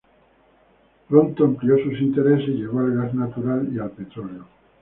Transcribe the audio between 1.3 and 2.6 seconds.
amplió sus intereses y